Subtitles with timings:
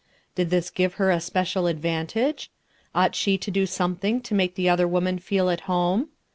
[0.33, 2.49] Did this give her a special advantage?
[2.95, 6.07] Ought she to do something to make the other woman feel at home?